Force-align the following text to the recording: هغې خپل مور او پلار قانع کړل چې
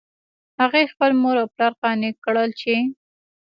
هغې 0.61 0.83
خپل 0.91 1.11
مور 1.21 1.35
او 1.41 1.47
پلار 1.53 1.73
قانع 1.81 2.11
کړل 2.25 2.49
چې 2.61 2.73